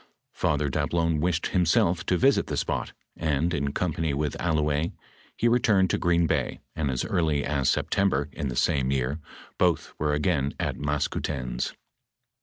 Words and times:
Father 0.33 0.67
Dablon 0.67 1.19
wished 1.19 1.49
himself 1.53 2.03
to 2.07 2.17
visit 2.17 2.47
the 2.47 2.57
spot, 2.57 2.93
and 3.15 3.53
in 3.53 3.71
company 3.71 4.15
with 4.15 4.35
Al 4.41 4.55
louez, 4.55 4.89
he 5.37 5.47
returned 5.47 5.91
to 5.91 5.99
Green 5.99 6.25
bay, 6.25 6.59
and 6.75 6.89
as 6.89 7.05
early 7.05 7.45
as 7.45 7.69
September, 7.69 8.27
in 8.31 8.47
the 8.47 8.55
same 8.55 8.89
year, 8.91 9.19
both 9.59 9.93
were 9.99 10.13
again 10.15 10.55
at 10.59 10.75
Maskoutens. 10.75 11.75